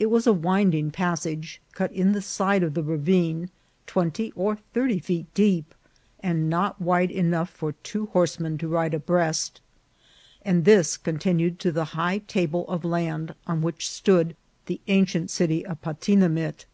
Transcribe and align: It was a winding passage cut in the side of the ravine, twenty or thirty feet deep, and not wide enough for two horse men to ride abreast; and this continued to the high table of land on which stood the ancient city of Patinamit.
It 0.00 0.06
was 0.06 0.26
a 0.26 0.32
winding 0.32 0.90
passage 0.90 1.60
cut 1.72 1.92
in 1.92 2.10
the 2.14 2.20
side 2.20 2.64
of 2.64 2.74
the 2.74 2.82
ravine, 2.82 3.48
twenty 3.86 4.32
or 4.34 4.56
thirty 4.72 4.98
feet 4.98 5.32
deep, 5.34 5.72
and 6.18 6.50
not 6.50 6.80
wide 6.80 7.12
enough 7.12 7.48
for 7.48 7.70
two 7.70 8.06
horse 8.06 8.40
men 8.40 8.58
to 8.58 8.66
ride 8.66 8.92
abreast; 8.92 9.60
and 10.44 10.64
this 10.64 10.96
continued 10.96 11.60
to 11.60 11.70
the 11.70 11.84
high 11.94 12.18
table 12.26 12.66
of 12.68 12.84
land 12.84 13.36
on 13.46 13.62
which 13.62 13.88
stood 13.88 14.34
the 14.66 14.80
ancient 14.88 15.30
city 15.30 15.64
of 15.64 15.80
Patinamit. 15.80 16.66